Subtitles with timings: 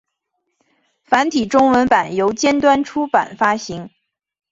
[1.03, 3.91] 繁体中文版由尖端出版发行。